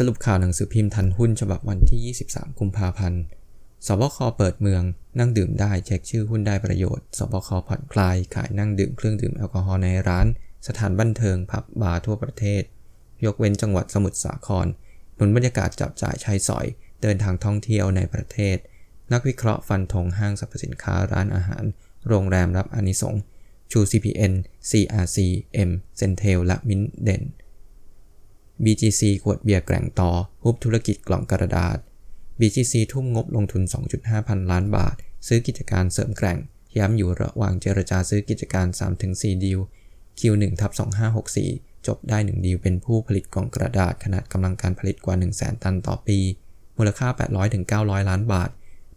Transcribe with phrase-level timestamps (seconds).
[0.08, 3.22] รุปข่าวหนังสือพิมพ์ทันหุ้นฉบับวันที่ 23 กุมภาพันธ์
[3.86, 4.82] สบคเปิดเมือง
[5.18, 10.26] นั่งดื่มได้เช็คชื่อหุ้นได้ประโยชน์ สบคผ่อนคลาย ขายนั่งดื่มเครื่องดื่มแอลกอฮอล์ในร้าน
[10.66, 12.62] สถานบันเทิงผับบาร์ทั่วประเทศ
[13.24, 14.66] ยกเว้นจังหวัดสมุทรสาคร
[15.16, 16.66] หนุนบรรยากาศจับจ่ายใช้สอย
[17.02, 18.56] เดินทางท่องเที่ยวในประเทศ
[19.12, 21.64] นักวิเคราะห์ฟันธงห้างสรรพสินค้าร้านอาหาร
[22.08, 23.22] โรงแรมรับอานิสงส์
[23.70, 24.32] ชู CPN
[24.70, 25.18] CRC
[25.68, 27.22] M Centel และมินเด่น
[28.64, 30.10] BGC ขวดเบียร์แกร่งต่อ
[30.44, 31.78] ฮุบธุรกิจกล่องกระดาษ
[32.40, 33.62] BGC ทุ่มงบลงทุน
[33.96, 34.94] 2.5 พันล้านบาท
[35.26, 36.38] ซื้อกิจการเสริมแกร่ง
[36.78, 38.66] ย้ำอยู่ระหว่างเจรจาซื้อกิจการ
[39.04, 39.58] 3-4 ดีล
[40.18, 40.72] Q1 ทับ
[41.28, 46.18] 2564 จบได้ 1 ดีลเป็นผู้ผลิตกล่องกระดาษขนาดกำลังการผลิตกว่า 100,000 ตันต่อปี
[46.76, 47.08] มูลค่า
[47.58, 48.50] 800-900 ล้านบาท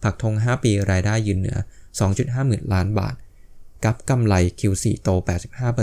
[0.03, 1.57] ผักธง 5 ปีรายได้ยืนเหนือ
[2.02, 3.16] 2.5 หมื่นล้านบาท
[3.85, 5.09] กับกำไร Q4 โต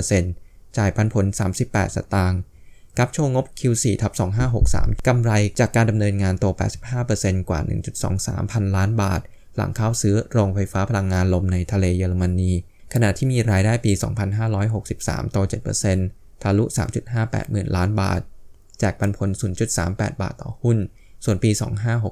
[0.02, 1.26] 85%จ่ายปันผล
[1.60, 2.40] 38 สตางค์
[2.98, 4.12] กับโชว์งบ Q4 ทับ
[4.58, 6.44] 2563 กำไรจากการดำเนินงานโต
[6.96, 7.60] 85%กว่า
[8.06, 9.20] 1.23 พันล้านบาท
[9.56, 12.52] หลังเข้าซื้อโรงไฟฟ้าพลังงานลมในทะเลเยอรมนี
[12.94, 13.92] ขณะที่มีรายได้ปี
[14.62, 15.38] 2563 โต
[15.90, 16.64] 7%ทะลุ
[17.08, 18.20] 3.58 หมื่นล้านบาท
[18.78, 19.30] แจกปันผล
[19.76, 20.78] 0.38 บาทต่อหุ้น
[21.24, 21.50] ส่วนปี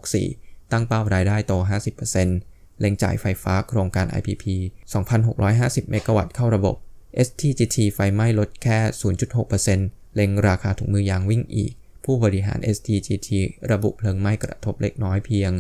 [0.05, 1.53] 2564 ตั้งเป้ารายได้โต
[2.17, 4.45] 50%เล็งจ่ายไฟฟ้าโครงการ IPP
[5.19, 6.77] 2,650 เมกะวัตต์เข้าระบบ
[7.27, 8.79] STGT ไฟไหม้ลดแค่
[9.37, 11.73] 0.6% เล็งราคาถุงมือยางวิ่งอีก
[12.05, 13.29] ผู้บริหาร STGT
[13.73, 15.51] ระบุเพลิงไหม้กระทบเล็กน้อยเพียง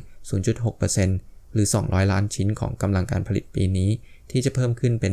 [0.73, 3.91] 0.6%หรือ 200 ล้านชิ้นของกำลังการผลิตปีนี้
[4.31, 5.13] ที่จะเพิ่มขึ้นเป็น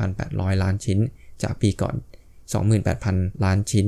[0.00, 0.98] 35,800 ล้านชิ้น
[1.42, 1.96] จากปีก่อน
[2.70, 3.86] 28,000 ล้านชิ้น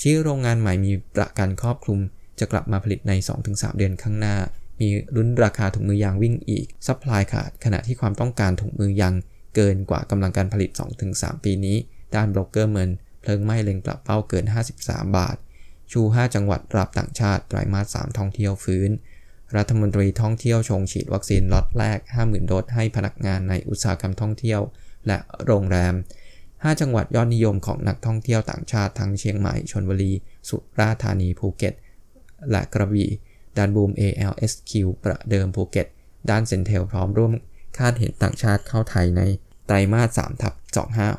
[0.00, 2.00] ชี้โรงงานใหม่มีประกันครอบคลุม
[2.38, 3.12] จะกลับมาผลิตใน
[3.46, 4.36] 2-3 เดือนข้างหน้า
[4.80, 9.14] มีลุ้นราคาถุงมือยางวิ่งอีกซัพพลายขาดขณะที่ความต้องการถุงมือยาง
[9.54, 10.70] เกินกว่ากำลังการผลิต
[11.08, 11.76] 2-3 ปีนี้
[12.14, 12.90] ด้านโบรกเกอร์เมิน
[13.26, 14.44] เพลิงไหม้เล็งปรับเป้าเกิน
[14.80, 15.36] 53 บาท
[15.92, 18.90] ชู 5 จังหวัดรับต่างชาติไตรมาส 3 ท่องเที่ยวฟื้น
[19.56, 24.60] รัฐมนตรีท่องเที่ยวชงฉีดวัคซีนล็อตแรก 50,000 โดสให้พนักงานในอุตสาหกรรมท่องเที่ยว
[25.06, 25.94] และโรงแรม
[26.38, 30.12] 5 จังหวัดยอดนิยมของนักท่องเที่ยวต่างชาติทั้งเชียงใหม่ ชลบุรี
[30.48, 31.74] สุราษฎร์ธานี ภูเก็ต
[32.50, 33.10] และกระบี่
[33.56, 34.72] ด้านบูม ALSQ
[35.04, 35.86] ประเดิมภูเก็ต
[36.30, 37.32] ด้าน CENTEL พร้อมร่วม
[37.78, 39.22] คาดเห็นต่างชาติเข้าไทยใน
[39.66, 40.54] ไตรมาส3ทับ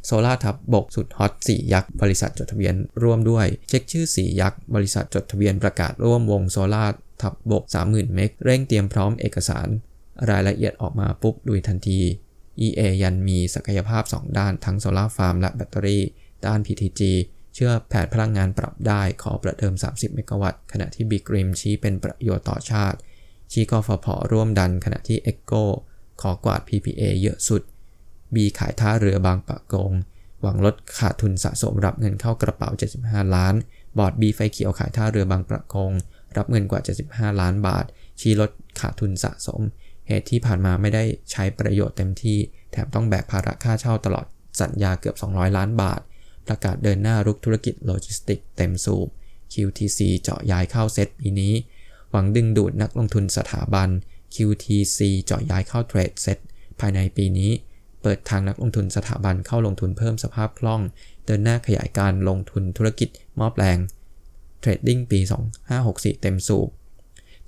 [0.06, 6.86] โซล่าทัพบกสุดฮอต4ยักษ์บริษัทจดทะเบียนร่วมด้วย เช็คชื่อ4ยักษ์บริษัทจดทะเบียนประกาศร่วมวงโซล่า
[7.22, 9.68] ทัพบก 30,000 เมกเร่งเตรียมพร้อมเอกสาร
[10.30, 12.00] รายละเอียดออกมาปุ๊บลุยทันที
[12.66, 16.04] EA ยันมีศักยภาพ 2 ด้านทั้งโซล่าฟาร์มและแบตเตอรี่
[16.46, 17.02] ด้าน PTG
[17.56, 22.98] เชื่อแผนพลังงานปรับได้ขอประเดิม 30 เมกะวัตต์ขณะที่ BGRIM ชี้เป็นประโยชน์ต่อชาติ
[23.52, 25.64] ชี้กฟผร่วมดันขณะที่ EGCO
[26.22, 27.62] ขอกวาด PPA เยอะสุด
[28.34, 29.92] B ขายท่าเรือบางปะกง
[30.42, 32.70] หวังลดขาดทุนสะสมรับเงินเข้ากระเป๋า
[33.02, 33.56] 75 ล้าน
[33.98, 35.92] บอร์ด B ไฟเขียวขายท่าเรือบางปะกง
[36.38, 37.86] รับเงินกว่า 75 ล้านบาท
[38.20, 39.62] ชี้ลดขาดทุนสะสม
[40.08, 42.38] เหตุที่ผ่านมาไม่ได้ใช้ประโยชน์เต็มที่
[42.72, 44.26] แถมต้องแบกภาระค่าเช่าตลอด
[44.62, 46.00] สัญญาเกือบ 200 ล้านบาท
[46.48, 49.08] ประกาศเดินหน้ารุกธุรกิจโลจิสติกเต็มสูบ
[49.54, 51.54] QTC จ่อย้ายเข้าเซตปีนี้
[52.12, 53.90] หวังดึงดูดนักลงทุนสถาบัน
[54.36, 56.38] QTC จ่อย้ายเข้าเทรดเซต
[56.80, 57.52] ภายในปีนี้
[58.02, 60.82] เปิดทางนักลงทุนสถาบันเข้าลงทุนเพิ่มสภาพคล่อง
[61.26, 63.78] เดินหน้าขยายการลงทุนธุรกิจหม้อแปลง
[64.60, 65.20] เทรดดิ้งปี
[65.72, 66.68] 2564 เต็มสูบ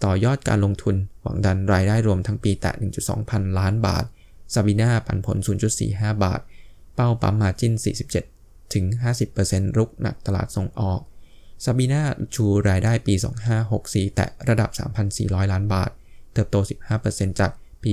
[0.04, 4.06] ต่อยอดการลงทุนหวังดันรายได้รวมทั้งปีแตะ 1.2 พันล้านบาท
[4.54, 5.38] ซาบิน่าปันผล
[5.82, 6.42] 0.45 บาท
[6.96, 7.74] เป้าปั๊ม margin
[8.24, 8.86] 47 ถึง
[9.32, 11.02] 50%รุกหนักตลาดส่งออก
[11.64, 12.04] ซาบิน่า
[12.36, 13.14] ชูรายได้ปี
[13.66, 14.70] 2564 แตะระดับ
[15.12, 15.92] 3,400 ล้านบาท
[16.34, 16.56] เติบโต
[16.98, 17.52] 15%จาก
[17.84, 17.92] ปี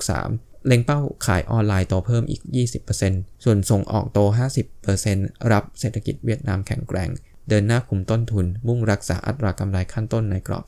[0.00, 2.42] 2563 เล็งเป้าขายออนไลน์โตเพิ่มอีก
[2.92, 4.18] 20%ส่วนส่งออกโต
[4.84, 7.10] 50%รับเศรษฐกิจเวียดนามแข็งแกร่ง
[7.48, 10.64] เดินหน้าคุมต้นทุน มุ่งรักษาอัตรากำไรขั้นต้นในกรอบ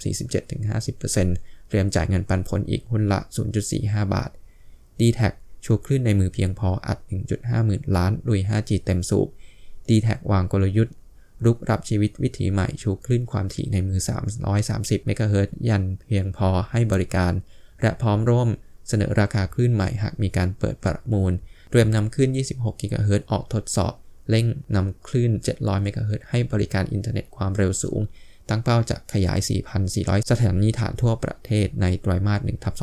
[0.63, 3.21] 47-50%เตรียมจ่ายเงินปันผลอีกหุ้นละ
[3.67, 4.31] 0.45 บาท
[5.01, 5.21] d t แท
[5.65, 6.99] ชูคลื่นในมือเพียงพออัด
[7.33, 9.29] 1.5 หมื่นล้านลุย 5G เต็มสูบ
[9.89, 10.95] d t แทวางกลยุทธ์
[11.45, 14.01] รุกรับชีวิตวิถีใหม่ชูคลื่นความถี่ในมือ
[14.53, 17.33] 330 เมกะเฮิรตยันเพียงพอให้บริการ
[17.83, 18.49] และพร้อมร่วม
[18.89, 21.33] เสนอราคาคลื่นใหม่หากมีการเปิดประมูล
[21.71, 23.93] เตรียมนำคลื่น 26 กิกะเฮิรตออกทดสอบ
[24.31, 28.01] เร่งนำคลื่น 700 เมกะเฮิรตให้บริการอินเทอร์เน็ตความเร็วสูง
[28.49, 29.39] ตั้งเป้าจะขยาย
[29.85, 32.75] 4,400 สถานีฐานทั่วประเทศในไตรมาส1ทับ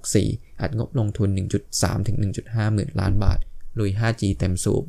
[0.00, 1.28] 2564 อัดงบลงทุน
[1.68, 2.16] 1.3 ถึง
[2.46, 3.38] 1.5 หมื่นล้านบาท
[3.78, 4.84] ลุย 5G เต็มสูบ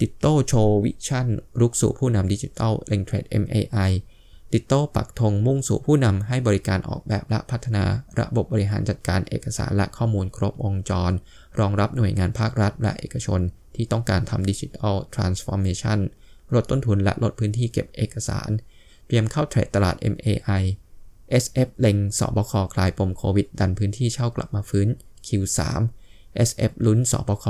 [0.00, 1.28] ดิทโต้โชว์วิชั่น
[1.60, 3.90] รุกสู่ผู้นำดิจิทัลเล็งเทรด MAI
[4.56, 7.84] ดิทโต้ปักธงมุ่งสู่ผู้นำให้บริการออกแบบและพัฒนา
[8.18, 11.12] ระบบบริหารจัดการเอกสารและข้อมูลครบวงจร
[11.58, 13.40] รองรับหน่วยงานภาครัฐและเอกชน
[13.76, 15.98] ที่ต้องการทำ digital transformation
[16.54, 18.50] ลดต้นทุนและลดพื้นที่เก็บเอกสาร
[19.06, 20.62] เตรียมเข้าเทรดตลาด MAI
[21.42, 24.88] SF เล็งศบคคลายปมโควิด ดันพื้นที่เช่ากลับมาฟื้น
[25.26, 25.60] Q3
[26.48, 27.46] SF ลุ้นศบค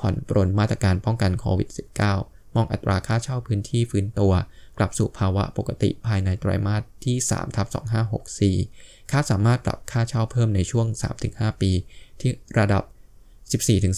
[0.00, 1.68] ผ่อนปรนมาตรการป้องกันโควิด
[2.12, 4.32] -19 มองอัตราค่าเช่าพื้นที่ฟื้นตัว
[4.78, 7.66] กลับสู่ภาวะปกติภายในไตรมาสที่3ทับ
[8.38, 10.86] 2564 คาดสามารถปรับค่าเช่าเพิ่มในช่วง
[11.24, 11.72] 3-5 ปี
[12.20, 12.82] ที่ระดับ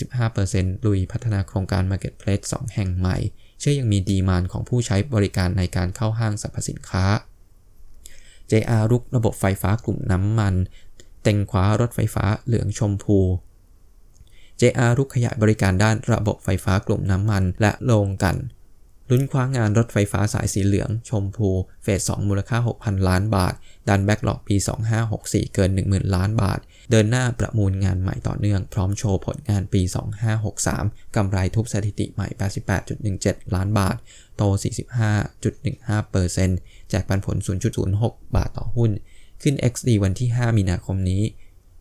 [0.04, 3.16] 14-15%ลุยพัฒนาโครงการ Marketplace 2 แห่งใหม่
[3.60, 7.04] เชื่อยังมีดีมานของผู้ใช้บริการในการเข้าห้างสรรพสินค้า
[8.50, 10.54] JR รุกระบบไฟฟ้ากลุ่มน้ำมัน
[11.22, 13.18] เต็งคว้ารถไฟฟ้าเหลืองชมพู
[14.60, 18.36] JR รุกขยายบริการด้านระบบไฟฟ้ากลุ่มน้ำมันและโรงกัน
[19.10, 21.48] ลุ้นคว้างานรถไฟฟ้าสายสีเหลือง ชมพู
[21.82, 23.54] เฟส 2 มูลค่า 6,000 ล้านบาท
[23.88, 24.56] ดันแบ็กหลอกปี
[25.04, 26.58] 2564 เกิน 10,000 ล้านบาท
[26.90, 29.82] เดินหน้าประมูลงานใหม่ต่อเนื่อง พร้อมโชว์ผลงานปี
[30.48, 32.28] 2563 กำไรทุบสถิติใหม่
[32.90, 33.96] 88.17 ล้านบาท
[34.36, 34.42] โต
[35.26, 37.36] 45.15%แจกปันผล
[37.86, 38.90] 0.06 บาทต่อหุ้น
[39.42, 41.22] ขึ้น XD วันที่ 5 มีนาคมนี้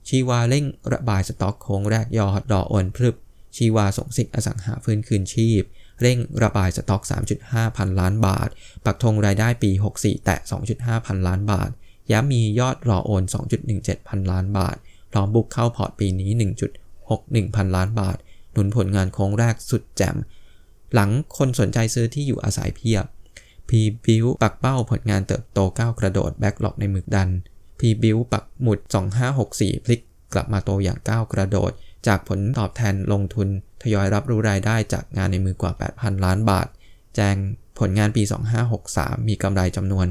[0.07, 3.15] ชีวาเร่งระบายสต็อกโค้งแรกยอดดอโอนพรึบ
[3.55, 5.63] ชีวาส่งสิทธิ์อสังหาฟื้นคืนชีพ
[6.01, 7.03] เร่งระบายสต็อก
[7.39, 8.49] 3.5 พันล้านบาท
[8.85, 10.37] ปักธงรายได้ปี 64 แตะ
[10.73, 11.69] 2.5 พันล้านบาท
[12.11, 13.23] ย้ำมียอดรอโอน
[13.65, 14.77] 2.17 พันล้านบาท
[15.11, 16.31] พร้อมบุกเข้าพอร์ตปีนี้
[16.93, 18.17] 1.61 พันล้านบาท
[18.51, 20.17] หนุนผลงานโค้งแรกสุดแจ่ม
[20.93, 23.05] หลังคนสนใจซื้อที่อยู่อาศัยเพียบ
[23.69, 23.71] p
[24.05, 27.29] b u i l ปักเป้าผลงานเติบโตก้าวกระโดดแบ็กหลอกในหมึกดัน
[27.79, 28.79] p b u i l ปักหมุด
[29.31, 30.01] 2564 พลิก
[30.33, 31.71] กลับมาโตอย่างก้าวกระโดด
[32.07, 33.47] จากผลตอบแทนลงทุน
[33.83, 36.67] ทยอยรับรู้รายได้จากงานในมือกว่า 8,000 ล้านบาท
[37.15, 37.35] แจ้ง
[37.79, 38.23] ผลงานปี
[38.75, 40.07] 2563 มีกำไรจำนวน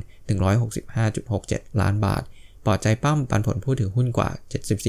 [1.09, 2.23] 165.67 ล้านบาท
[2.65, 4.31] ปลอดใจปั้มปันผลผู้ถือหุ้นกว่า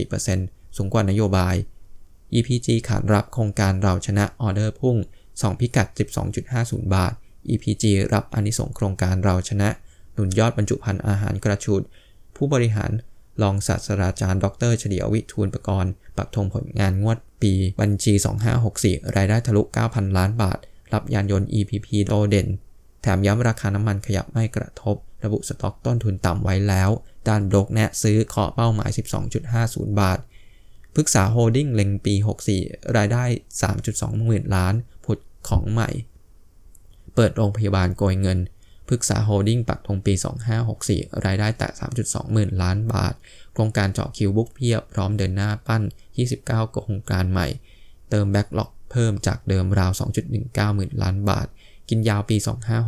[0.10, 1.56] 74%สูงกว่านโยบาย
[2.34, 4.96] EPG ขานรับโครงการเราชนะออเดอร์พุ่ง
[5.30, 5.88] 2 พิกัด
[6.42, 7.13] 12.50 บาท
[7.50, 9.69] EPG รับอานิสงส์โครงการเราชนะ
[10.13, 11.81] หนุนยอดบรรจุภัณฑ์อาหารกระฉูด
[12.36, 12.92] ผู้บริหาร
[13.41, 18.13] รองศาสตราจารย์ ดรเฉลียววิทูลประกรณ์ปักธงผลงานงวดปีบัญชี
[18.65, 20.57] 2564 รายได้ทะลุ 9,000 ล้านบาท
[20.94, 22.47] รับยานยนต์ EPP โดดเด่น
[23.01, 26.89] แถมย้ำราคาน้ำมันขยับไม่กระทบ ระบุสต็อกต้นทุนต่ำไว้แล้ว
[27.27, 28.89] ด้านโบรกแนะซื้อเคาะเป้าหมาย
[29.45, 30.19] 12.50 บาท
[30.95, 32.13] พฤกษาโฮลดิ้งเล็งปี
[32.56, 33.24] 64 รายได้
[33.74, 34.74] 3.2หมื่นล้าน
[35.06, 35.89] ผุดของใหม่
[37.15, 38.39] เปิดโรงพยาบาลโกยเงิน
[38.89, 40.13] พฤกษาโฮลดิ้งปักธงปี
[40.69, 41.69] 2564 รายได้แตะ
[42.01, 43.13] 3.2 หมื่นล้านบาท
[43.53, 45.83] โครงการจ่อคิว book เพียบพร้อมเดินหน้าปั้น
[46.27, 47.47] 29 โครงการใหม่
[48.09, 49.91] เติม backlog เพิ่มจากเดิมราว
[50.33, 51.47] 2.19 หมื่นล้านบาท
[51.89, 52.38] กินยาวปี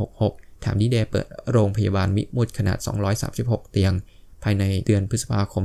[0.05, 2.77] 2566 แถมดีเดย์เปิดโรงพยาบาลวิมุตขนาด
[3.25, 3.93] 236 เตียง
[4.43, 5.63] ภายในเดือนพฤษภาคม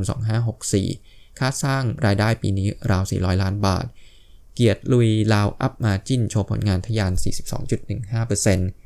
[0.68, 3.86] 2564 คาดสร้างรายได้ปีนี้ราว 400 ล้านบาท
[4.54, 7.12] เกียรติลุยลาว up margin โชว์ผลงานทะยาน
[7.76, 8.85] 42.15%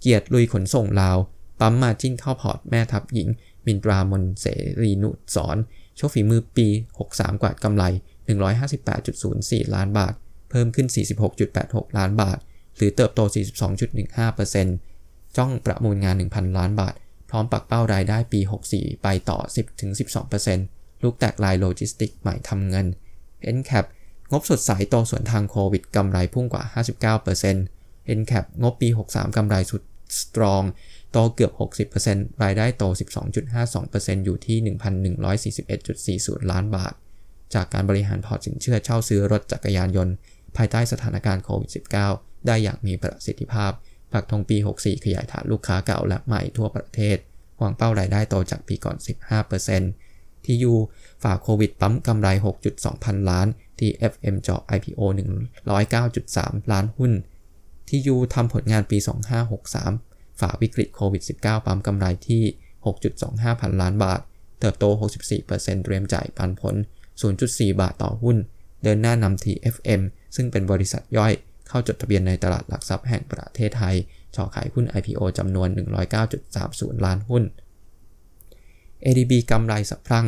[0.00, 1.18] เกียรติลุยขนส่งลาว
[1.60, 3.28] ปั๊ม margin เข้าพอร์ตแม่ทัพหญิง
[3.66, 4.46] มินตรามนต์เส
[4.80, 5.56] รีนุสรณ์
[5.96, 6.66] โชว์ฝีมือปี
[7.04, 7.84] 63 กวาดกำไร
[8.78, 10.14] 158.04 ล้านบาท
[10.50, 10.88] เพิ่มขึ้น
[11.42, 12.38] 46.86 ล้านบาท
[12.76, 13.20] หรือเติบโต
[14.08, 16.94] 42.15%จ้องประมูลงาน 1,000 ล้านบาท
[17.30, 18.40] พร้อมปักเป้ารายได้ปี
[18.72, 19.38] 64 ไปต่อ
[20.20, 22.86] 10-12%รุกแตกลายโลจิสติกส์ใหม่ทำเงิน
[23.56, 23.84] NCAP
[24.32, 26.64] งบสดใสโตสวนทางโควิดกำไรพุ่งกว่า
[27.24, 27.77] 59%
[28.18, 29.82] NCAP งบปี 63 กำไรสุด
[30.20, 30.62] strong
[31.12, 31.52] โตเกือบ
[31.92, 32.84] 60%รายได้โต
[33.54, 34.58] 12.52%อยู่ที่
[36.40, 36.94] 1,141.40 ล้านบาท
[37.54, 40.14] จากการบริหารพอร์ตสินเชื่อเช่าซื้อรถจักรยานยนต์
[40.56, 41.70] ภายใต้สถานการณ์โควิด
[42.08, 43.72] -19 ได้อย่างมีประสิทธิภาพ
[44.12, 47.16] ปักธงปี 64 ขยายฐานลูกค้าเก่าและใหม่ทั่วประเทศ
[47.60, 48.96] วางเป้ารายได้โตจากปีก่อน
[49.70, 50.74] 15%ที่ยู
[51.22, 52.28] ฝ่าโควิดปั๊มกำไร
[52.66, 53.46] 6.2 พันล้าน
[53.78, 55.00] ที่ FM เจาะ IPO
[55.90, 57.12] 109.3 ล้านหุ้น
[57.88, 58.98] ที่ยูทำผลงานปี
[59.68, 62.42] 2563 ฝ่าวิกฤตโควิด 19 ปั๊มกำไรที่
[63.02, 64.20] 6.25 พันล้านบาท
[64.60, 64.84] เติบโต
[65.34, 66.74] 64%เตรียมจ่ายปันผล
[67.26, 68.36] 0.4 บาทต่อหุ้น
[68.82, 70.00] เดินหน้านำ TFM
[70.36, 71.32] ซึ่งเป็นบริษัทย่อย
[71.68, 73.96] เข้าจดทะเบียนในตลาดหลักทรัพย์แห่งประเทศไทย
[74.32, 75.68] จ่อขายหุ้น IPO จำนวน
[76.36, 77.44] 109.30 ล้านหุ้น
[79.04, 80.26] ADB กำไรสะพรั่ง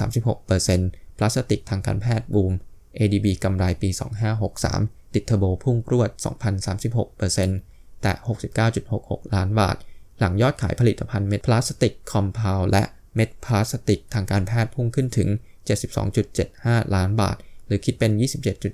[0.00, 2.52] 2,036%พลาสติกทางการแพทย์บูม
[2.98, 3.88] ADB กำไรปี
[4.52, 6.10] 2563 ติดเทอร์โบพุ่งพรวด
[6.86, 8.12] 2,036%แตะ
[8.72, 9.76] 69.66 ล้านบาท
[10.18, 12.82] หลังยอดขายผลิตภัณฑ์เม็ดพลาสติก compound และ
[13.14, 15.28] เม็ดพลาสติกทางการแพทย์พุ่งขึ้นถึง
[16.12, 18.12] 72.75 ล้านบาท หรือคิดเป็น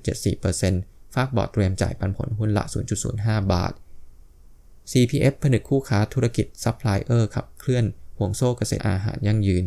[0.05, 2.63] 27.74%ฟากบอร์ดเตรียมจ่ายปันผลหุ้นละ
[3.07, 3.73] 0.05 บาท
[4.91, 7.85] CPF ผนึกคู่ค้าธุรกิจซัพพลายเออร์ขับเคลื่อน
[8.17, 9.63] ห่วงโซ่เกษตรอาหารยั่งยืน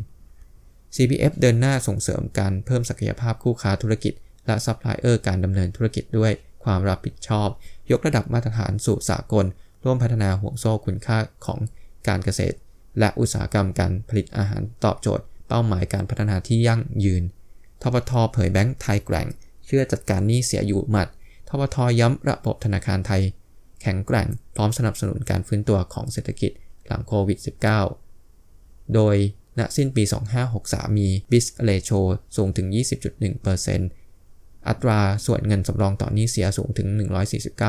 [0.96, 4.14] CPF เดินหน้าส่งเสริมการเพิ่มศักยภาพคู่ค้าธุรกิจ
[4.46, 6.32] และซัพพลายเออร์การดำเนินธุรกิจด้วย
[6.66, 7.48] ความรับผิดชอบ
[7.90, 9.46] ยกระดับมาตรฐานสู่สากล
[9.84, 11.58] ร่วมพัฒนาห่วงโซ่คุณค่าของ
[12.08, 12.56] การเกษตร
[12.98, 17.22] และอุตสาหกรรมการผลิตอาหารตอบโจทย์ เป้าหมายการพัฒนาที่ยั่งยืน
[17.82, 19.28] ทบทเผยแบงก์ไทยแกร่ง
[19.66, 21.08] เชื่อจัดการหนี้เสียอยู่หมัด
[21.48, 23.22] ทบทย้ำระบบธนาคารไทย
[23.82, 26.52] แข็งแกร่ง พร้อมสนับสนุนการฟื้นตัวของเศรษฐกิจ
[26.86, 27.38] หลังโควิด
[28.16, 29.16] -19 โดย
[29.58, 30.02] ณสิ้นปี
[30.50, 32.00] 2563 มี BIS ratio
[32.36, 32.66] สูงถึง
[33.36, 34.05] 20.1%
[34.68, 36.88] อัตราส่วนเงินสำรองต่อหนี้เสียสูงถึง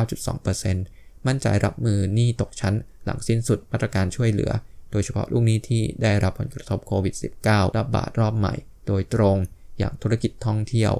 [0.03, 2.75] 149.2%มั่นใจรับมือหนี้ตกชั้น
[3.05, 4.51] หลังสิ้นสุดมาตรการช่วยเหลือ
[4.91, 8.55] โดยเฉพาะลูกหนี้ที่ได้รับผลกระทบโควิด -19 ระบาดรอบใหม่
[8.87, 9.37] โดยตรง
[9.77, 10.93] อย่างธุรกิจท่องเที่ยว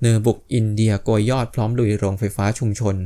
[0.00, 2.96] เนอบุกอินเดียโกยยอดพร้อมลุยโรงไฟฟ้าชุมชน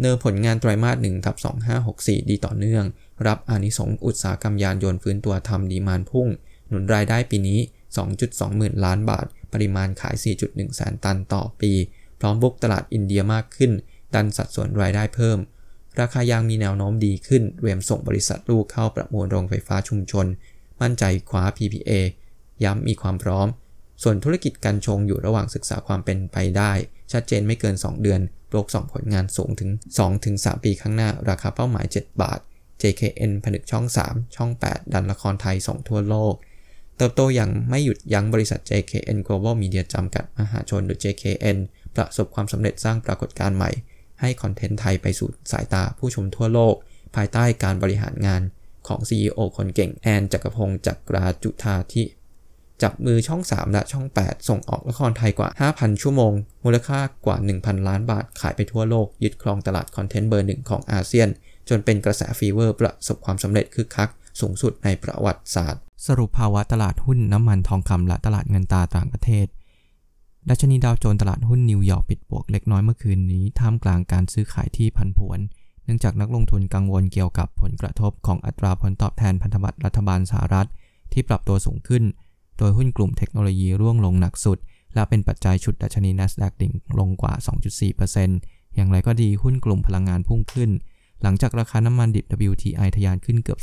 [0.00, 1.36] เนอผลงานไตรมาส1ทับ
[1.82, 2.84] 2564 ดีต่อเนื่อง
[3.26, 6.28] รับอานิสงส์อุตสาหกรรมยานยนต์ฟื้นตัวทำดีมานพุ่ง
[6.68, 7.60] หนุนรายได้ปีนี้
[8.08, 10.14] 2.2 หมื่นล้านบาท ปริมาณขาย
[10.46, 11.72] 4.1 แสนตันต่อปี
[12.20, 13.72] พร้อมบุกตลาดอินเดียมากขึ้น
[14.14, 15.38] ดันสัดส่วนรายได้เพิ่ม
[16.00, 20.26] ราคายางมีแนวโน้มดีขึ้นเตรียมส่งบริษัทลูกเข้าประมูลโรงไฟฟ้าชุมชน
[20.80, 21.90] มั่นใจคว้า PPA
[22.64, 23.46] ย้ำมีความพร้อม
[24.02, 26.72] ส่วนธุรกิจการชงอยู่ระหว่างศึกษาความเป็นไปได้
[27.12, 29.70] ชัดเจนไม่เกิน 2 เดือนโลกส่งผลงานสูงถึง
[30.56, 32.40] 2-3 ปีข้างหน้า ราคาเป้าหมาย 7 บาท
[32.82, 36.34] JKN ผนึกช่อง 3 ช่อง 8 ดันละครไทยส่งทั่วโลก
[36.96, 41.58] เติบโตอย่างไม่หยุดยั้งบริษัท JKN Global Media จำกัดมหาชนหรือ JKN
[41.96, 43.70] ประสบความสำเร็จสร้างปรากฏการณ์ใหม่
[44.20, 46.74] ให้คอนเทนต์ไทยไปสู่สายตาผู้ชมทั่วโลก
[47.16, 48.42] ภายใต้การบริหารงาน
[48.88, 52.04] ของ CEO คนเก่งแอนจักรพงษ์จักราจุฑาที่
[52.82, 56.32] จับมือช่อง 3 และช่อง 8 ส่งออกละครไทยกว่า 5,000 ชั่วโมง
[56.64, 61.28] มูลค่ากว่า 1,000 ล้านบาทขายไปทั่วโลก ยึดครองตลาดคอนเทนต์เบอร์หนึ่งของอาเซียน
[61.68, 69.46] จนเป็นกระแส fever ประสบความสำเร็จคึกคัก สูงสุดในประวัติศาสตร์ สรุปภาวะตลาดหุ้นน้ำมันทองคำและตลาดเงินตราต่างประเทศ
[70.48, 75.40] ดัชนีดาวโจนส์ตลาดหุ้นนิวยอร์กปิดบวกเล็กน้อยเมื่อคืนนี้ท่ามกลางการซื้อขายที่พันผวน
[75.84, 80.68] เนื่องจากนักลงทุนกังวลเกี่ยวกับผลกระทบของอัตราผลตอบแทนพันธบัตรรัฐบาลสหรัฐ
[81.12, 82.04] ที่ปรับตัวสูงขึ้น
[82.58, 84.58] โดยหุ้นกลุ่มเทคโนโลยีร่วงลงหนักสุด
[84.94, 87.32] และเป็นปัจจัยชุดดัชนี NASDAQ ดิ่งลงกว่า
[88.04, 90.70] 2.4%อย่างไรก็ดีหุ้นกลุ่มพลังงานพุ่งขึ้น
[91.22, 93.60] หลังจากราคาน้ำมันดิบ WTI ทะยานขึ้นเกือบ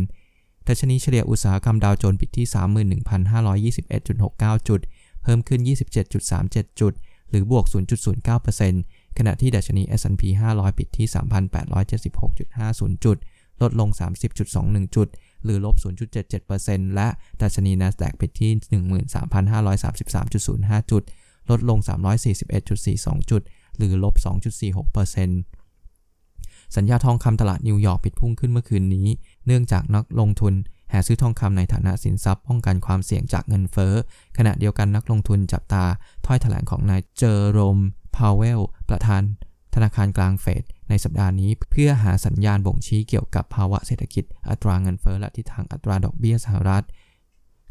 [0.00, 2.46] 4%ดัชนีเฉลี่ยอุตสาหกรรมดาวโจนส์ปิดที่
[4.58, 4.80] 31,521.69 จุด
[5.22, 5.60] เพิ่มขึ้น
[6.20, 6.92] 27.37 จุด
[7.30, 7.64] หรือบวก
[8.40, 10.22] 0.09%ขณะที่ดัชนี S&P
[10.54, 13.16] 500 ปิดที่ 3,876.50 จุด
[13.62, 13.88] ลดลง
[14.42, 15.08] 30.21 จุด
[15.44, 15.76] หรือลบ
[16.34, 17.08] 0.77%และ
[17.42, 18.52] ดัชนี NASDAQ ปิดที่
[19.22, 21.02] 13,533.05 จุด
[21.50, 21.78] ลดลง
[22.54, 23.42] 341.42 จุด
[23.76, 25.61] หรือลบ 2.46%
[26.76, 29.08] สัญญาทองคำตลาดนิวยอร์กปิดพุ่งขึ้นเมื่อคืนนี้
[29.46, 30.54] เนื่องจากนักลงทุน
[30.90, 33.94] แห่ซื้อทองคำในฐานะสินทรัพย์ป้องกันความเสี่ยงจากเงินเฟ้อ
[34.38, 35.84] ขณะเดียวกันนักลงทุนจับตา
[36.26, 37.78] ถ้อยแถลงของนายเจอโรม
[38.16, 39.22] พาวเวล ประธาน
[39.74, 46.84] ธนาคารกลางเฟดในสัปดาห์นี้ เพื่อหาสัญญาณบ่งชี้เกี่ยวกับภาวะเศรษฐกิจ อัตราเงินเฟ้อและทิศทางอัตราดอกเบี้ยสหรัฐ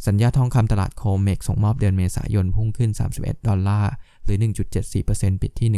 [0.08, 3.91] สัญญาทองคำตลาดโคเมกซ์ส่งมอบเดือนเมษายนพุ่งขึ้น 31 ดอลลาร์
[4.24, 4.38] หรือ
[4.89, 5.70] 1.74%ปิดที่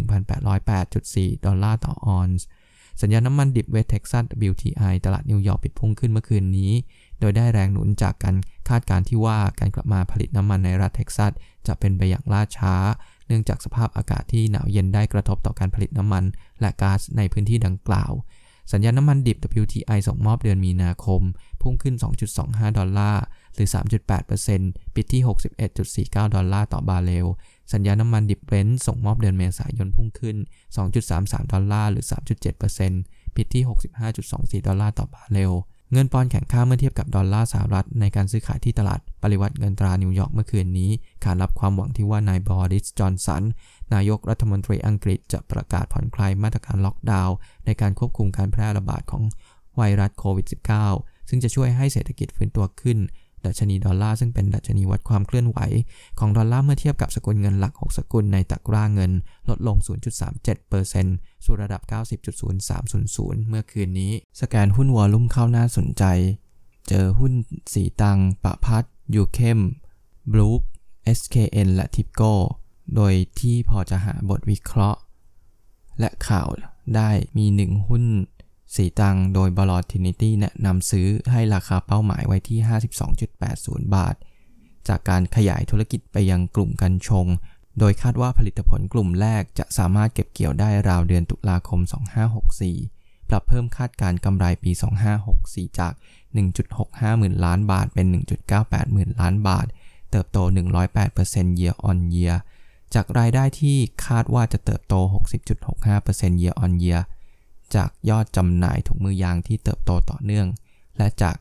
[1.33, 2.45] 1,808.4 ดอลลาร์ต่อออนซ์
[3.01, 6.71] สัญญาน้ำมันดิบเวสเท็กซัส WTI ตลาดนิวยอร์กปิดพุ่งขึ้นเมื่อคืนนี้
[7.19, 8.35] โดยได้แรงหนุนจากการ
[8.69, 11.31] คาดการณ์ที่ว่าการกลับมาผลิตน้ำมันในรัฐเท็กซัส
[11.67, 12.75] จะเป็นไปอย่างล่าช้า
[13.27, 16.23] เนื่องจากสภาพอากาศที่หนาวเย็นได้กระทบต่อการผลิตน้ำมัน
[16.61, 18.11] และก๊าซในพื้นที่ดังกล่าว
[18.71, 21.21] สัญญาน้ำมันดิบ WTI ส่งมอบเดือนมีนาคม
[21.61, 21.95] พุ่งขึ้น
[22.35, 23.23] 2.25 ดอลลาร์
[23.55, 23.69] หรือ
[24.31, 25.21] 3.8%ปิดที่
[25.77, 27.27] 61.49 ดอลลาร์ต่อบาร์เรล
[27.73, 30.37] สัญญาน้ำมันดิบเบรนท์ส่งมอบเดือนเมษายนพุ่งขึ้น
[30.95, 32.05] 2.33 ดอลลาร์หรือ
[32.71, 33.63] 3.7%ปิดที่
[34.59, 35.53] 65.24 ดอลลาร์ต่อบาร์เรล
[35.91, 40.91] เงินปอนด์แข็งค่าเมื่อเทียบกับดอลลาร์สหรัฐในการซื้อขายที่ตลาดปริวรรตเงินตรานิวยอร์กเมื่อคืนนี้
[41.23, 43.43] ขานรับความหวังที่ว่านายบอริสจอห์นสัน
[43.93, 49.23] นายกรัฐมนตรีอังกฤษจะประกาศผ่อนคลายมาตรการล็อกดาวน์ในการควบคุมการแพร่ระบาดของ
[49.75, 50.47] ไวรัสโควิด
[50.87, 52.97] -19 ซึ่งจะช่วยให้เศรษฐกิจฟื้นตัวขึ้น
[53.45, 55.59] ดัชนีดอลลาร์ซึ่งเป็นดัชนีวัดความเคลื่อนไหว
[56.19, 59.11] ของดอลลาร์เมื่อเทียบกับสกุลเงินหลัก 6 สกุลในตะกร้าเงิน
[59.49, 59.77] ลดลง
[60.61, 61.81] 0.37%สู่ระดับ
[62.65, 66.03] 90.0300 เมื่อคืนนี้ สแกนหุ้นวอลลุ่มเข้าน่าสนใจ
[66.87, 67.33] เจอหุ้น
[67.73, 68.83] สีตัง ปะพัด
[69.15, 69.59] ยูเข้ม
[70.31, 70.61] บลูค
[71.17, 72.33] SKN และทิปโก้
[72.95, 74.99] โดยที่พอจะหาบทวิเคราะห์
[75.99, 76.47] และข่าว
[76.95, 78.03] ได้มีหนึ่งหุ้น
[78.75, 82.59] สีตังโดย b ล o ทินิตี้แนะนำซื้อให้ราคาเป้าหมายไว้ที่
[83.25, 84.15] 52.80 บาท
[84.87, 87.27] จากการขยายธุรกิจไปยังกลุ่มกันชง
[87.79, 91.79] โดยคาดว่าผลิตผลกลุ่มแรกจะสามารถเก็บเกี่ยวได้ราวเดือนตุลาคม
[92.55, 94.71] 2564 ปรับเพิ่มคาดการกำไรปี
[95.25, 95.93] 2564 จาก
[96.55, 98.05] 1.65 หมื่นล้านบาทเป็น
[98.49, 99.65] 1.98 หมื่นล้านบาท
[100.11, 100.37] เติบโต
[100.99, 102.35] 108% year on year
[102.93, 104.93] จากรายได้ที่คาดว่าจะเติบโต
[105.63, 107.01] 60.65% year on year
[107.75, 110.47] จากยอดจำหน่ายถุงมือยางที่เติบโตต่อเนื่อง
[110.97, 111.35] และจาก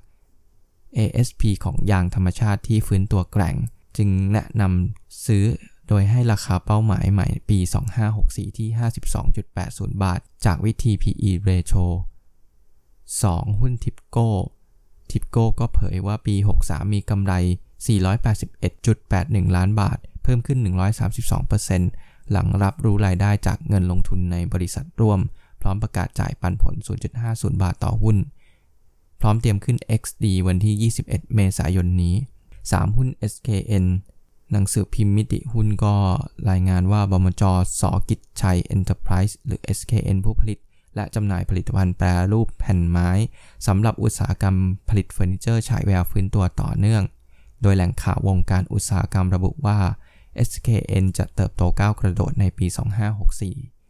[0.97, 3.57] ASP ของยางธรรมชาติที่ฟื้นตัวแกร่ง
[3.97, 5.45] จึงแนะนำซื้อ
[5.89, 7.59] โดยให้ราคาเป้าหมายใหม่ปี
[8.09, 8.69] 2564 ที่
[9.37, 11.87] 52.80 บาท จากวิธี PE ratio
[12.71, 13.61] 2.
[13.61, 14.29] หุ้นทิปโก้
[15.11, 16.35] ทิปโก้ก็เผยว่าปี
[16.65, 17.33] 63 มีกำไร
[18.65, 20.59] 481.81 ล้านบาท เพิ่มขึ้น
[21.25, 25.21] 132%หลังรับรู้รายได้จากเงินลงทุนในบริษัทร่วม
[25.63, 26.75] พร้อมประกาศจ่ายปันผล
[27.19, 28.17] 0.50 บาทต่อหุ้น
[29.21, 32.15] พร้อมเตรียมขึ้น XD วันที่ 21 เมษายนนี้
[32.61, 33.87] 3 หุ้น SKN
[34.53, 35.95] หนังสือพิมพ์มิติหุ้นก็
[36.51, 37.43] รายงานว่าบมจ
[37.81, 40.59] สกิจชัย Enterprise หรือ SKN ผู้ผลิต
[40.97, 43.11] และจำหน่ายผลิตภัณฑ์แปรรูปแผ่นไม้
[43.67, 44.57] สำหรับอุตสาหกรรม
[44.89, 47.03] ผลิตเฟอร์นิเจอร์ฉายแววฟื้นตัวต่อเนื่อง
[47.63, 49.79] โดยแหล่งข่าววงการอุตสาหกรรมระบุว่า
[50.49, 52.67] SKN จะเติบโตก้าวกระโดดในปี
[53.49, 53.82] 2564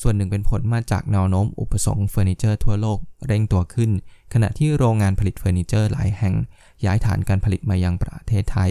[0.00, 3.90] ส่วนหนึ่งเป็นผลมาจากแนวโน้มอุปสงค์เฟอร์นิเจอร์ทั่วโลกเร่งตัวขึ้น
[4.32, 6.34] ขณะที่โรงงานผลิตเฟอร์นิเจอร์หลายแห่ง
[6.84, 8.70] ย้ายฐานการผลิตมายังประเทศไทย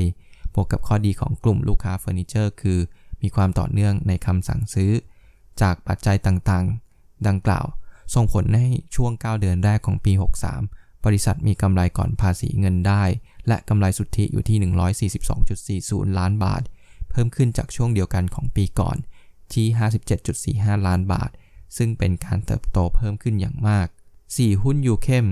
[0.53, 2.79] บวกกับข้อดีของกลุ่มลูกค้าเฟอร์นิเจอร์ คือ
[3.21, 4.91] มีความต่อเนื่องในคำสั่งซื้อ
[5.61, 7.65] จากปัจจัยต่างๆ ดังกล่าว
[8.13, 10.13] ส่งผลให้ช่วง 9 เดือนแรกของปี
[10.59, 13.03] 63 บริษัทมีกำไรก่อนภาษีเงินได้
[13.47, 14.57] และกำไรสุทธิอยู่ที่
[16.09, 16.61] 142.40 ล้านบาท
[17.09, 18.97] เพิ่มขึ้นจากช่วงเดียวกันของปีก่อน
[19.53, 19.67] ที่
[20.57, 21.29] 57.45 ล้านบาท
[21.77, 23.87] ซึ่งเป็นการเติบโตเพิ่มขึ้นอย่างมาก
[24.25, 25.27] 4 หุ้นยูเคม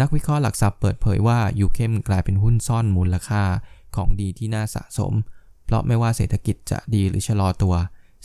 [0.00, 3.42] นักวิเคราะห์หลักทรัพย์เปิดเผยว่ายูเคมกลายเป็นหุ้นซ่อนมูลค่า
[3.96, 5.12] ของดีที่น่าสะสม
[5.64, 7.74] เพราะไม่ว่าเศรษฐกิจจะดีหรือชะลอตัว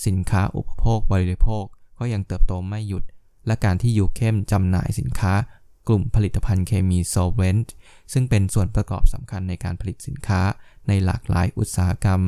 [0.05, 1.63] สินค้าอุปโภคบริโภค
[1.99, 3.03] ก็ยังเติบโตไม่หยุด
[3.47, 5.33] และการที่ยูเคมจำหน่ายสินค้า
[5.87, 7.73] กลุ่มผลิตภัณฑ์เคมีโซเวนต์
[8.13, 10.41] ซึ่งเป็นส่วนประกอบสำคัญในการผลิตสินค้า
[10.87, 12.21] ในหลากหลายอุตสาหกรรม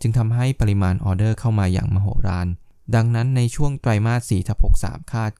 [0.00, 2.46] จึงทำให้ปริมาณออเดอร์เข้ามาอย่างมโหฬาร
[2.94, 5.30] ดังนั้นในช่วงไตรมาส4ทับ63 คาด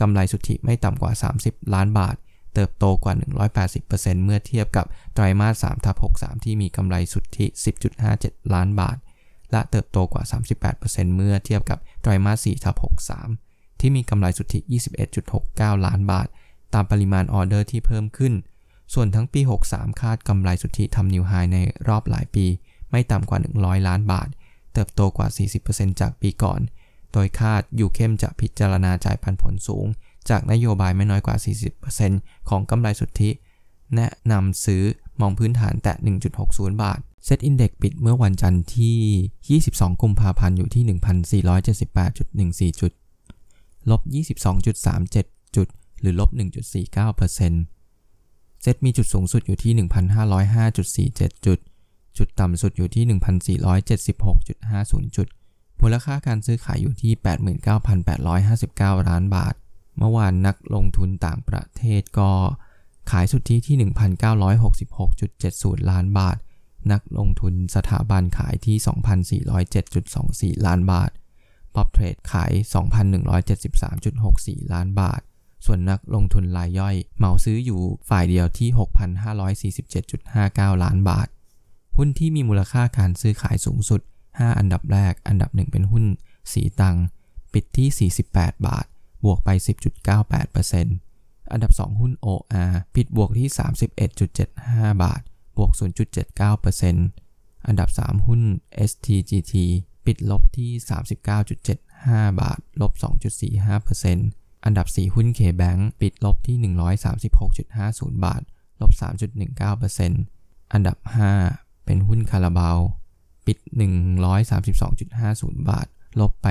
[0.00, 2.16] กำไรสุทธิไม่ต่ำกว่า 30 ล้านบาท
[2.54, 3.14] เติบโตกว่า
[3.68, 7.46] 180%เมื่อเทียบกับไตรมาส3ทับ63 ที่มีกำไรสุทธิ
[8.00, 8.96] 10.57 ล้านบาท
[9.52, 10.22] และเติบโตกว่า
[10.70, 12.76] 38%เมื่อเทียบกับไตรมาส4ทับ
[13.26, 14.60] 63 ที่มีกำไรสุทธิ
[15.22, 16.28] 21.69 ล้านบาท
[16.74, 18.34] ตามปริมาณออเดอร์ที่เพิ่มขึ้น
[18.94, 19.40] ส่วนทั้งปี
[19.70, 22.46] 63 คาดกำไรสุทธิทำ new high ในรอบหลายปี
[22.90, 24.28] ไม่ต่ำกว่า 100 ล้านบาท
[24.72, 25.28] เติบโตกว่า
[25.64, 26.60] 40%จากปีก่อน
[27.12, 29.86] โดยคาด UKEM จะพิจารณาจ่ายปันผลสูง
[30.28, 31.36] จากนโยบายไม่น้อยกว่า
[31.92, 33.30] 40%ของกำไรสุทธิ
[33.94, 34.82] แนะนำซื้อ
[35.20, 35.92] มองพื้นฐานแตะ
[36.38, 40.84] 1.60 บาท SET Index ปิดเมื่อวันจันทร์ที่ 22 กุมภาพันธ์อยู่ที่
[42.70, 42.92] 1,478.14 จุด
[43.90, 44.00] ลบ
[44.78, 45.68] 22.37 จุด
[46.00, 51.58] หรือลบ 1.49%เซตมีจุดสูงสุดอยู่ที่ 1,505.47 จุด
[52.18, 53.04] จุดต่ำสุดอยู่ที่
[53.56, 55.28] 1,476.50 จุด
[55.80, 57.12] มูลค่าการซื้อขายอยู่ที่
[58.30, 59.54] 89,859 ล้านบาท
[59.98, 62.30] เมื่อวานนักลงทุนต่างประเทศก็
[63.10, 63.76] ขายสุทธิที่
[64.78, 66.38] 1,966.70 ล้านบาท
[66.92, 68.76] นักลงทุนสถาบันขายที่
[70.58, 71.10] 2,407.24 ล้านบาท
[71.74, 72.52] ป๊อปเทรดขาย
[73.62, 75.20] 2,173.64 ล้านบาท
[75.66, 78.68] ส่วนนักลงทุนรายย่อย เหมาซื้ออยู่ฝ่ายเดียวที่
[80.76, 81.28] 6,547.59 ล้านบาท
[81.98, 86.04] หุ้นที่มีมูลค่าการซื้อขายสูงสุด 5 อันดับแรก อันดับหนึ่งเป็นหุ้น
[86.52, 86.96] สีตัง
[87.52, 88.86] ปิดที่ 48 บาท
[89.24, 89.48] บวกไป
[90.30, 93.48] 10.98%อันดับ 2 หุ้น OR ปิดบวกที่
[94.26, 95.20] 31.75 บาท
[95.56, 95.70] บวก
[96.88, 98.40] 0.79%อันดับ 3 หุ้น
[98.90, 99.54] STGT
[100.06, 100.70] ปิดลบที่
[101.56, 102.92] 39.75 บาท ลบ
[103.58, 106.56] 2.45%อันดับ 4 หุ้น KBank ปิดลบที่
[107.38, 108.42] 136.50 บาท
[108.80, 108.92] ลบ
[109.82, 112.78] 3.19%อันดับ 5 เป็นหุ้นคาราบาว
[113.46, 113.58] ปิด
[114.44, 115.86] 132.50 บาท
[116.20, 116.46] ลบไป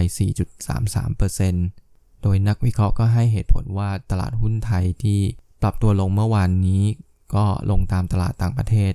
[0.87, 5.19] 4.33%โดยนักวิเคราะห์ก็ให้เหตุผลว่าตลาดหุ้นไทยที่
[5.61, 6.83] ปรับตัวลงเมื่อวานนี้
[7.35, 8.93] ก็ลงตามตลาดต่างประเทศ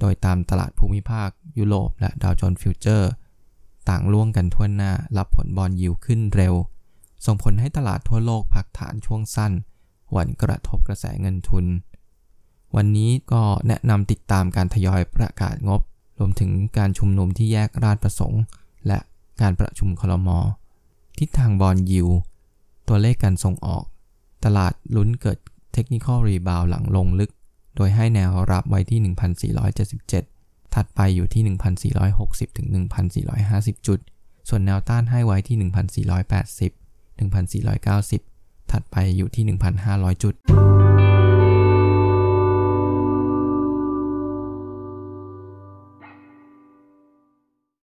[0.00, 1.28] โดยตามตลาดภูมิภาค
[1.58, 3.10] ยุโรปและดาวโจนส์ futures
[3.88, 6.54] ต่างร่วงกันทั่วหน้ารับผล bond yield ขึ้นเร็ว
[7.26, 9.52] ส่งผลให้ตลาดทั่วโลกพักฐานช่วงสั้น
[10.10, 11.66] หวั่นกระทบกระแสเงินทุน
[12.76, 15.80] วันนี้ก็แนะนำติดตามการทยอยประกาศงบ
[16.18, 18.42] รวมถึงการชุมนุมที่แยกราชประสงค์
[18.86, 18.98] และ
[19.40, 20.28] การประชุมครม
[21.18, 22.08] ทิศทางบอลยิว
[22.88, 23.84] ตัวเลขการส่งออก
[24.44, 25.38] ตลาดลุ้นเกิด
[25.72, 27.30] เทคนิคอลรีบาวหลังลงลึก
[27.76, 29.00] โดยให้แนวรับไว้ที่
[29.52, 31.42] 1,477 ถัดไปอยู่ที่
[32.04, 32.68] 1,460ถึง
[33.26, 33.98] 1,450 จุด
[34.48, 35.56] ส่วนแนวต้านให้ไว้ที่
[36.10, 36.72] 1,480
[38.00, 39.44] 1,490 ถัดไปอยู่ที่
[39.84, 40.34] 1,500 จุด